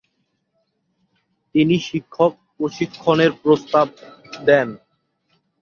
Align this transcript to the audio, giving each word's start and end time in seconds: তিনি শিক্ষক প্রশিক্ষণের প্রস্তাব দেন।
তিনি 1.55 1.75
শিক্ষক 1.87 2.31
প্রশিক্ষণের 2.57 3.31
প্রস্তাব 3.43 3.87
দেন। 4.47 4.67